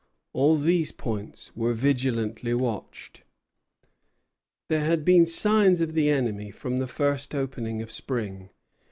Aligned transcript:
All 0.33 0.55
these 0.55 0.91
points 0.91 1.55
were 1.55 1.75
vigilantly 1.75 2.55
watched. 2.55 3.21
There 4.67 4.81
had 4.83 5.05
been 5.05 5.27
signs 5.27 5.79
of 5.79 5.93
the 5.93 6.09
enemy 6.09 6.49
from 6.49 6.77
the 6.77 6.87
first 6.87 7.35
opening 7.35 7.83
of 7.83 7.91
spring. 7.91 8.49